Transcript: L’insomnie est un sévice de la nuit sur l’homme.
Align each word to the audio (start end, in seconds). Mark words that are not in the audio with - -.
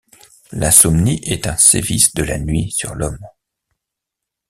L’insomnie 0.51 1.21
est 1.25 1.45
un 1.45 1.55
sévice 1.57 2.15
de 2.15 2.23
la 2.23 2.39
nuit 2.39 2.71
sur 2.71 2.95
l’homme. 2.95 3.23